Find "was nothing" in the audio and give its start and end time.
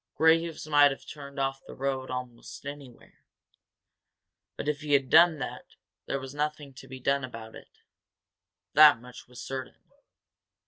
6.19-6.73